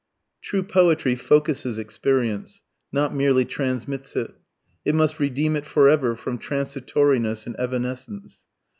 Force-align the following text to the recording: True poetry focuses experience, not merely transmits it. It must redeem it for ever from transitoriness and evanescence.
True 0.41 0.63
poetry 0.63 1.15
focuses 1.15 1.77
experience, 1.77 2.63
not 2.91 3.13
merely 3.13 3.45
transmits 3.45 4.15
it. 4.15 4.33
It 4.83 4.95
must 4.95 5.19
redeem 5.19 5.55
it 5.55 5.67
for 5.67 5.87
ever 5.87 6.15
from 6.15 6.39
transitoriness 6.39 7.45
and 7.45 7.55
evanescence. 7.59 8.47